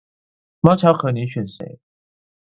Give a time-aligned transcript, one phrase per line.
[0.61, 1.77] 貓巧可你選誰